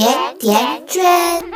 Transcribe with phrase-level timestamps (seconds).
[0.00, 1.02] 甜甜圈。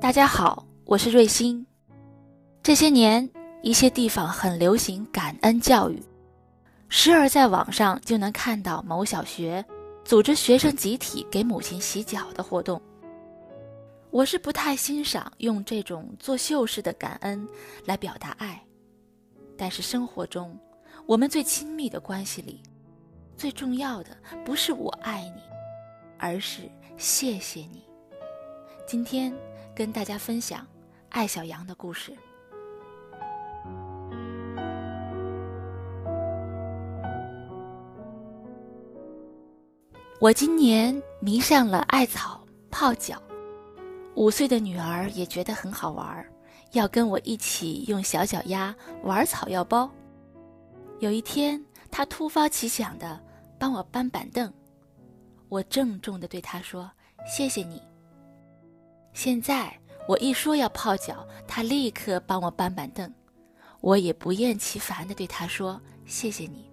[0.00, 1.66] 大家好，我是瑞欣。
[2.62, 3.28] 这些年，
[3.60, 6.02] 一些地方很流行感恩教育，
[6.88, 9.62] 时而在网上就能看到某小学
[10.06, 12.80] 组织学生集体给母亲洗脚的活动。
[14.10, 17.46] 我是不太欣赏用这种作秀式的感恩
[17.84, 18.58] 来表达爱，
[19.58, 20.58] 但是生活中，
[21.06, 22.62] 我们最亲密的关系里，
[23.36, 25.42] 最重要的不是我爱你，
[26.18, 26.62] 而是
[26.96, 27.84] 谢谢你。
[28.86, 29.34] 今天
[29.74, 30.66] 跟大家分享
[31.10, 32.16] 爱小羊的故事。
[40.20, 43.22] 我今年迷上了艾草泡脚。
[44.14, 46.24] 五岁的女儿也觉得很好玩，
[46.72, 49.90] 要跟我一起用小脚丫玩草药包。
[51.04, 53.20] 有一天，他突发奇想的
[53.58, 54.50] 帮我搬板凳，
[55.50, 56.90] 我郑重的对他说
[57.28, 57.82] ：“谢谢你。”
[59.12, 63.12] 现在我一说要泡脚，他立刻帮我搬板凳，
[63.82, 66.70] 我也不厌其烦的对他说：“谢谢你。”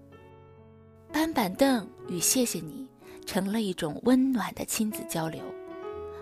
[1.11, 2.87] 搬板凳与谢谢你
[3.25, 5.43] 成了一种温暖的亲子交流。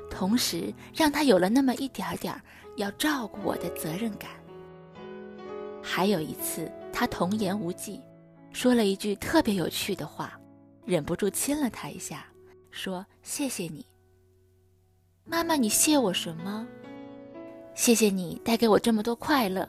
[0.09, 2.33] 同时，让他有了那么一点点
[2.75, 4.31] 要照顾我的责任感。
[5.79, 8.01] 还有一次，他童言无忌，
[8.51, 10.39] 说了一句特别有趣的话，
[10.85, 12.25] 忍不住亲了他一下，
[12.71, 13.85] 说：“谢谢你，
[15.23, 16.67] 妈妈，你谢我什么？
[17.73, 19.67] 谢谢你带给我这么多快乐。”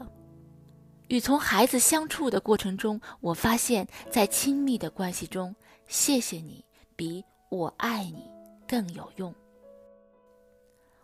[1.08, 5.54] 与从孩子相处的过程中，我发现，在亲密的关系中，
[5.88, 8.30] 谢谢你比我爱你
[8.68, 9.34] 更有用。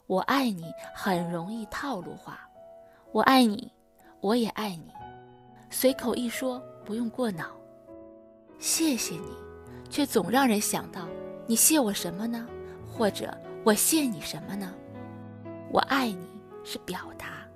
[0.06, 2.48] 我爱你很容易套路化，
[3.10, 3.72] 我爱你，
[4.20, 4.92] 我也爱你，
[5.78, 7.54] 随口一说不用过脑。
[8.58, 9.36] 谢谢你，
[9.90, 11.06] 却总让人想到
[11.46, 12.48] 你谢我什么呢？
[12.90, 14.74] 或者我谢你什么呢？
[15.70, 16.26] 我爱你
[16.64, 17.46] 是表达，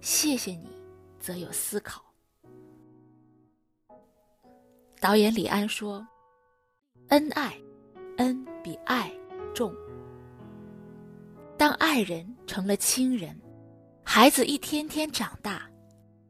[0.00, 0.66] 谢谢你
[1.20, 2.02] 则有思考。
[4.98, 6.04] 导演李安说
[7.10, 7.56] ：“恩爱，
[8.16, 9.08] 恩比爱
[9.54, 9.72] 重。”
[11.56, 13.40] 当爱人成了亲人，
[14.02, 15.70] 孩子一天天长大，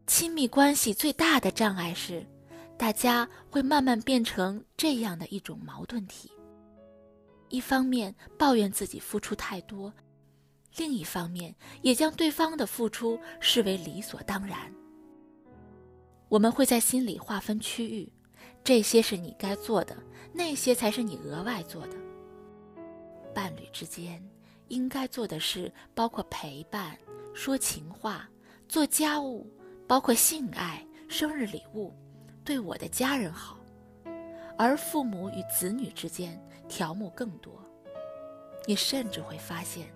[0.09, 2.27] 亲密关系最大的障碍是，
[2.79, 6.33] 大家会慢慢变成这样的一种矛盾体：
[7.51, 9.93] 一方面抱怨自己付出太多，
[10.79, 14.59] 另一方面也将对方的付出视为理所当然。
[16.31, 18.11] 我们会在心里划分区域，
[18.65, 19.95] 这些是你该做的，
[20.33, 21.97] 那些才是你额外做的。
[23.35, 24.27] 伴侣之间。
[24.69, 26.95] 应该做的事包括陪伴、
[27.33, 28.29] 说情话、
[28.69, 29.51] 做家务，
[29.89, 31.95] 包括性爱、生日礼物，
[32.45, 33.57] 对我的家人好；
[34.59, 36.39] 而父母与子女之间
[36.69, 37.59] 条目更多。
[38.67, 39.87] 你甚至会发现，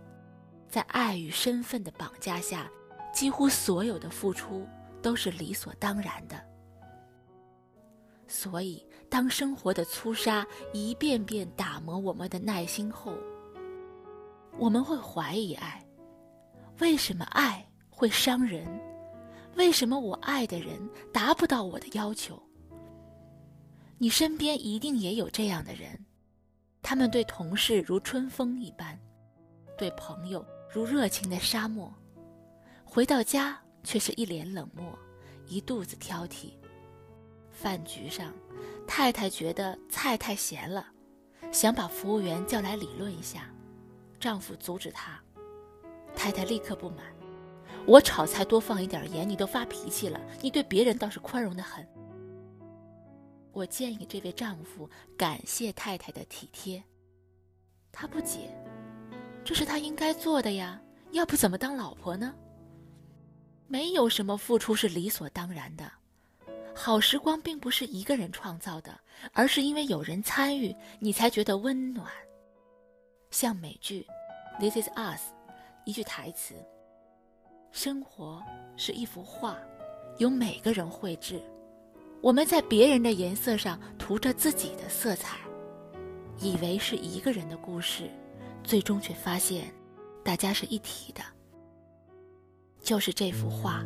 [0.67, 2.71] 在爱与身份的绑架下，
[3.13, 4.67] 几乎所有的付出
[5.03, 6.43] 都是理所当然的。
[8.27, 13.13] 所以，当生活的粗沙一遍遍打磨我们的耐心后，
[14.59, 15.85] 我们会怀疑爱，
[16.79, 18.67] 为什么爱会伤人？
[19.57, 22.43] 为什么我爱的人达不到我的要求？
[23.99, 26.05] 你身边一定也有这样的人，
[26.83, 28.99] 他们对同事如春风一般，
[29.79, 31.93] 对朋友如热情的沙漠，
[32.85, 34.99] 回到家却是一脸冷漠，
[35.47, 36.55] 一肚子挑剔。
[37.51, 38.33] 饭局上，
[38.89, 40.87] 太太觉得菜太咸了，
[41.53, 43.49] 想把服务员叫来理论一下。
[44.19, 45.23] 丈夫阻止她，
[46.17, 46.99] 太太立刻不满
[47.87, 50.21] ：“我炒菜多放一点盐，你都发脾气了。
[50.41, 51.87] 你对别人倒是宽容的很。”
[53.53, 56.83] 我建议这位丈夫感谢太太的体贴。
[57.91, 58.51] 他不解
[59.45, 62.35] ：“这是他应该做的呀，要不怎么当老婆呢？”
[63.69, 65.91] 没有什么付出是理所当然的，
[66.75, 68.99] 好时光并不是一个人创造的，
[69.33, 72.07] 而是因为有人参与，你才觉得温暖。
[73.31, 74.07] 像美剧
[74.61, 75.31] 《This Is Us》
[75.85, 76.55] 一句台词
[77.73, 78.41] ：“生活
[78.77, 79.57] 是一幅画，
[80.19, 81.41] 由每个人绘制。
[82.21, 85.39] 我们在别人的颜色上涂着自己的色彩，
[86.39, 88.11] 以为是一个人的故事，
[88.63, 89.73] 最终却发现，
[90.23, 91.23] 大家是一体的。
[92.83, 93.83] 就是这幅画。”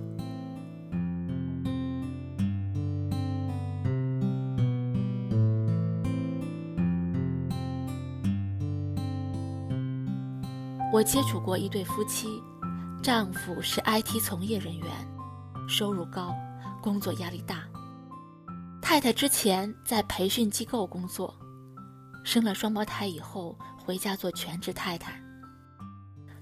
[10.93, 12.43] 我接触过一对夫妻，
[13.07, 14.91] 丈夫是 IT 从业人员，
[15.69, 16.35] 收入高，
[16.83, 17.63] 工作压力大。
[18.83, 21.33] 太太之前在培训机构工作，
[22.25, 25.23] 生了双胞胎以后回家做全职太太。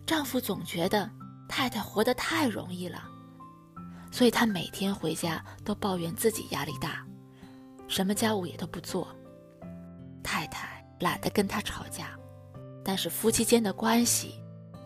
[0.06, 1.10] 丈夫总觉得
[1.50, 3.02] 太太活得太容易了，
[4.10, 7.04] 所以他每天回家都抱怨自己压力大，
[7.88, 9.14] 什么家务也都不做。
[10.22, 12.18] 太太懒得跟他吵架，
[12.82, 14.42] 但是夫妻间的关系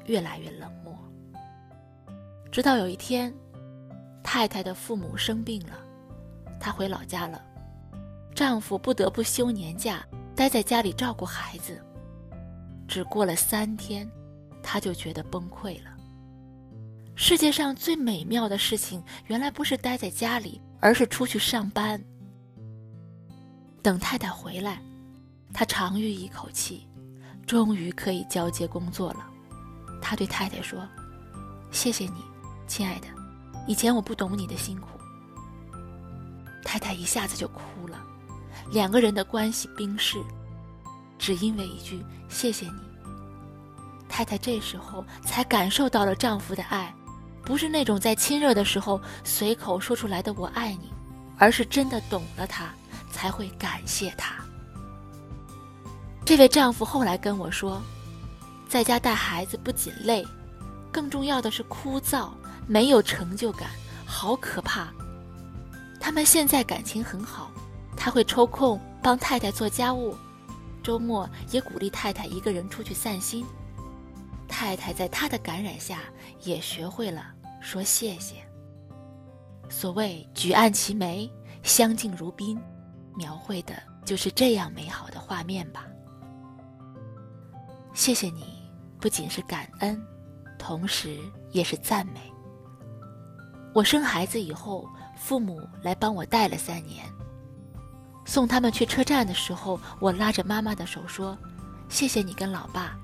[0.07, 0.88] 越来越冷漠。
[2.51, 3.33] 直到有一天，
[4.23, 5.75] 太太的父母生病了，
[6.59, 7.43] 她回老家了，
[8.35, 10.05] 丈夫不得不休年假
[10.35, 11.81] 待在家里照顾孩子。
[12.87, 14.11] 只过了三天，
[14.63, 15.91] 他就觉得崩溃了。
[17.15, 22.03] 世界上最美妙的事情，原来不是待在家里，而是出去上班。
[23.83, 24.81] 等太太回来。
[25.53, 26.87] 他长吁一口气，
[27.47, 29.27] 终于可以交接工作了。
[30.01, 30.87] 他对太太说
[31.73, 32.23] ：“谢谢你，
[32.69, 33.09] 亲爱的，
[33.67, 34.89] 以前我不懂你的辛苦。”
[36.65, 37.99] 太太一下子就哭了，
[38.71, 40.19] 两个人的关系冰释，
[41.19, 42.81] 只因为一句“谢谢你”。
[44.07, 46.95] 太太这时候才感受到了丈夫的爱，
[47.43, 50.93] 不是那种在亲热的时候随口说出来的“我爱你”，
[51.39, 52.69] 而是真的懂了他，
[53.11, 54.35] 才会感谢他。
[56.25, 57.81] 这位丈夫后来跟我说，
[58.69, 60.23] 在家带孩子不仅累，
[60.93, 62.29] 更重要的是枯燥，
[62.69, 63.71] 没有成就感，
[64.07, 64.93] 好可怕。
[65.99, 67.51] 他们现在感情很好，
[67.97, 70.15] 他会抽空帮太太做家务，
[70.83, 73.45] 周末也鼓励太太一个人出去散心。
[74.47, 76.01] 太太在他的感染下
[76.43, 77.27] 也学会了
[77.61, 78.37] 说谢谢。
[79.69, 81.31] 所谓举案齐眉，
[81.63, 82.59] 相敬如宾，
[83.17, 83.75] 描绘的
[84.05, 85.87] 就是这样美好的画面吧。
[87.93, 88.63] 谢谢你，
[89.01, 90.01] 不仅是感恩，
[90.59, 91.19] 同时
[91.51, 92.21] 也是赞美。
[93.79, 97.07] 我生孩子以后，父母来帮我带了三年。
[98.25, 101.39] 送他们去车站的时候，我拉着妈妈的手说
[101.89, 102.99] ：“谢谢你跟老爸。”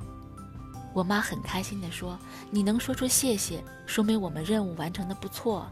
[0.93, 2.19] 我妈很开心地说
[2.51, 5.65] ：“你能说出谢谢，说明我们任务完成的不错，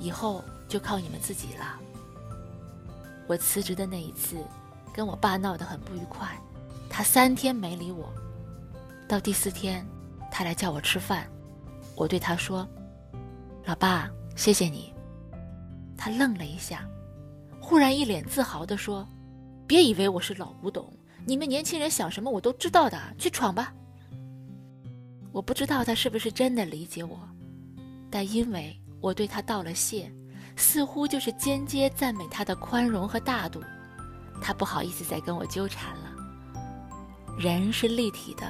[0.00, 1.78] 以后就靠你们自己了。”
[3.28, 4.44] 我辞职的那一次，
[4.92, 6.36] 跟我爸闹得很不愉快，
[6.90, 8.12] 他三天没理我。
[9.06, 9.86] 到第四天，
[10.32, 11.30] 他来叫我吃饭，
[11.94, 12.66] 我对他说
[13.66, 14.94] ：“老爸，谢谢你。”
[15.98, 16.88] 他愣了一下，
[17.60, 19.04] 忽然一脸自豪地说
[19.66, 20.88] ：“别以为我是老古董，
[21.26, 23.74] 你们年轻人想什么我都知道的，去闯吧。”
[25.32, 27.18] 我不知道他是不是真的理解我，
[28.08, 30.10] 但因为我对他道了谢，
[30.54, 33.60] 似乎就是间接赞美他的宽容和大度，
[34.40, 36.12] 他不好意思再跟我纠缠了。
[37.36, 38.46] 人是立体的。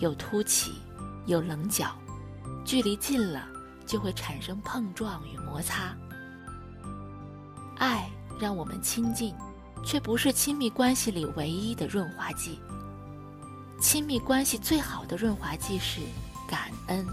[0.00, 0.72] 有凸起，
[1.24, 1.96] 有棱角，
[2.64, 3.48] 距离近了
[3.86, 5.94] 就会产生碰撞与摩擦。
[7.76, 8.10] 爱
[8.40, 9.34] 让我们亲近，
[9.84, 12.58] 却不是亲密关系里唯一的润滑剂。
[13.80, 16.00] 亲密关系最好的润滑剂是
[16.48, 17.06] 感恩。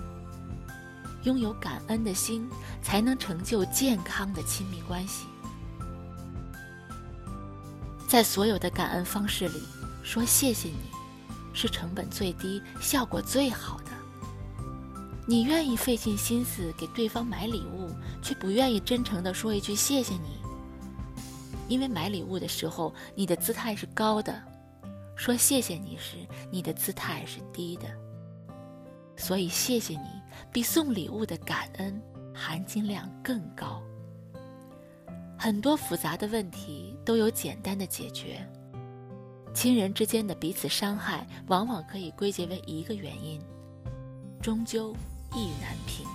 [1.23, 2.49] 拥有感恩的心，
[2.81, 5.27] 才能成就健康的亲密关系。
[8.07, 9.61] 在所有的感恩方式里，
[10.03, 11.01] 说谢谢你。
[11.53, 13.90] 是成本最低、效果最好的。
[15.31, 17.89] 你愿意费尽心思给对方买礼物，
[18.21, 20.41] 却不愿意真诚地说一句谢谢你，
[21.69, 24.43] 因为买礼物的时候你的姿态是高的，
[25.15, 26.17] 说谢谢你时
[26.51, 27.83] 你的姿态是低的。
[29.15, 30.21] 所以谢谢你
[30.51, 32.01] 比送礼物的感恩
[32.35, 33.81] 含金量更高。
[35.39, 38.45] 很多复杂的问题都有简单的解决。
[39.53, 43.41] 亲人之间的彼此伤害，往往可以归结为一个原因：
[44.41, 44.93] 终究
[45.33, 46.05] 意难平。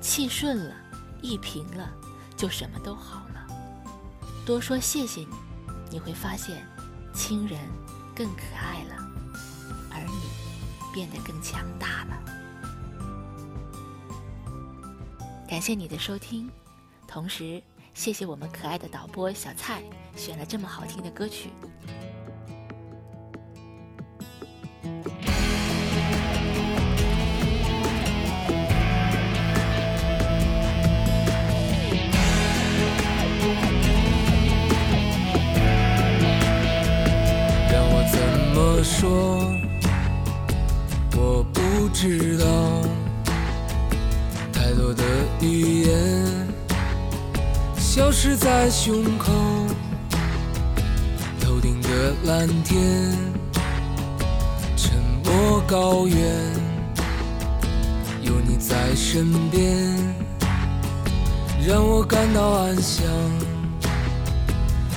[0.00, 0.74] 气顺了，
[1.20, 1.90] 意平了，
[2.36, 3.46] 就什么都好了。
[4.44, 5.28] 多说谢谢你，
[5.90, 6.64] 你会发现，
[7.12, 7.58] 亲人
[8.14, 8.94] 更可爱了，
[9.90, 12.22] 而你变得更强大了。
[15.48, 16.50] 感谢你的收听，
[17.08, 17.62] 同时
[17.94, 19.82] 谢谢我们可爱的导播小蔡
[20.14, 21.50] 选了这么好听的歌曲。
[38.98, 39.52] 说，
[41.16, 42.46] 我不知道，
[44.50, 45.04] 太多的
[45.42, 46.48] 语言
[47.76, 49.30] 消失在胸口，
[51.38, 53.12] 头顶的蓝天，
[54.78, 56.18] 沉默高原，
[58.22, 59.94] 有你在身边，
[61.66, 63.04] 让我感到安详。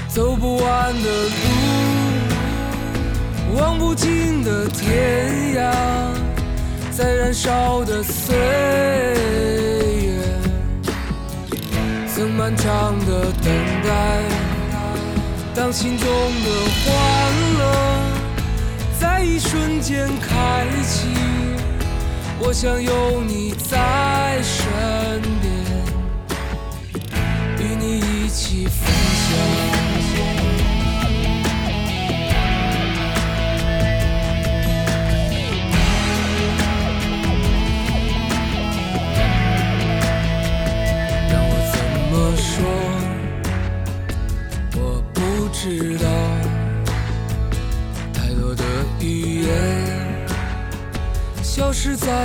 [0.07, 1.88] 走不完的路，
[3.55, 5.71] 望不尽的天涯，
[6.91, 8.35] 在燃烧的岁
[10.05, 10.21] 月，
[12.07, 13.51] 曾漫长的等
[13.83, 14.21] 待。
[15.55, 16.49] 当心中的
[16.85, 16.89] 欢
[17.57, 17.61] 乐
[18.99, 21.07] 在一瞬间开启，
[22.39, 24.63] 我想有你在身
[25.41, 25.51] 边，
[27.59, 28.87] 与你一起分
[29.27, 30.08] 享。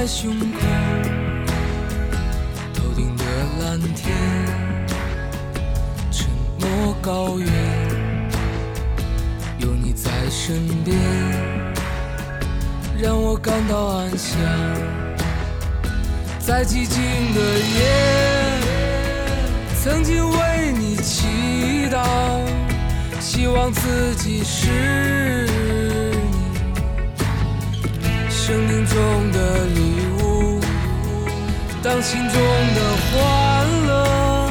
[0.05, 0.59] 在胸口，
[2.75, 3.25] 头顶的
[3.59, 4.15] 蓝天，
[6.11, 6.29] 沉
[6.61, 7.49] 默高原，
[9.61, 10.95] 有你在身边，
[13.01, 14.39] 让我感到安详。
[16.39, 17.01] 在寂静
[17.35, 18.61] 的夜，
[19.83, 22.05] 曾经为你祈祷，
[23.21, 25.47] 希望自己是
[28.03, 29.94] 你生命中的礼物。
[31.85, 32.41] 当心中
[32.75, 34.51] 的欢乐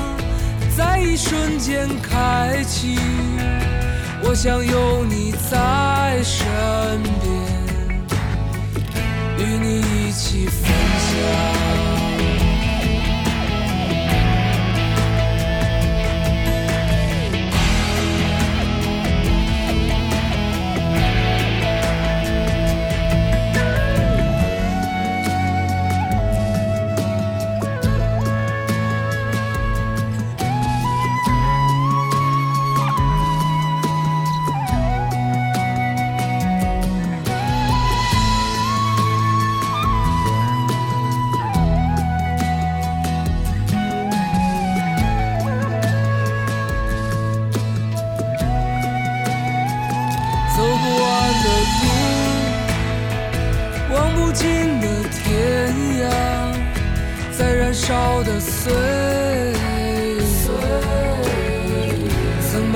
[0.77, 2.99] 在一瞬间开启，
[4.21, 6.45] 我想有你在身
[7.23, 7.33] 边，
[9.39, 12.02] 与你一起分享。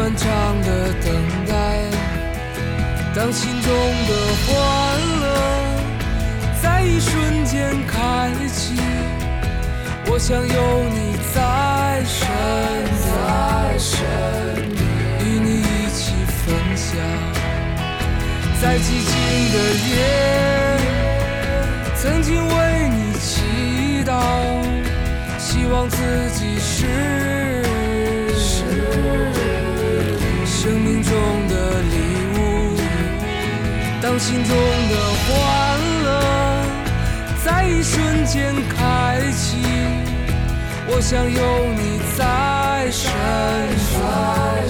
[0.07, 0.25] 漫长
[0.61, 1.11] 的等
[1.45, 1.53] 待。
[3.13, 3.69] 当心中
[4.07, 4.11] 的
[4.45, 4.55] 欢
[5.19, 5.25] 乐
[6.63, 8.79] 在一瞬间开启，
[10.05, 12.25] 我想有你在身
[13.03, 13.91] 边，
[15.19, 16.87] 与你一起分享。
[18.61, 19.11] 在寂静
[19.51, 19.55] 的
[19.89, 19.91] 夜，
[21.97, 24.15] 曾经为你祈祷，
[25.37, 25.97] 希望自
[26.31, 26.87] 己是
[31.09, 31.95] 中的礼
[32.37, 32.39] 物。
[34.01, 35.27] 当心中的欢
[36.03, 36.07] 乐
[37.43, 39.57] 在一瞬间开启，
[40.87, 41.41] 我想有
[41.75, 42.19] 你在
[42.91, 43.11] 身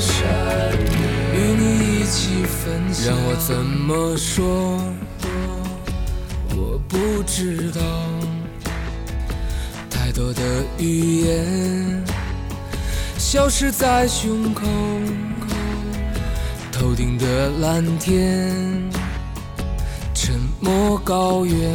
[0.07, 0.15] 边，
[1.33, 1.63] 与你
[2.01, 2.55] 一起分
[2.93, 3.07] 享。
[3.07, 4.81] 让我怎么说？
[6.55, 7.81] 我不知道，
[9.89, 10.41] 太多的
[10.77, 12.03] 语言
[13.17, 14.65] 消失在胸口，
[16.97, 18.51] 头顶的蓝天，
[20.15, 21.71] 沉默高原，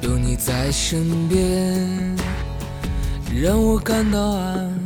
[0.00, 2.16] 有你在身边，
[3.38, 4.85] 让我感到安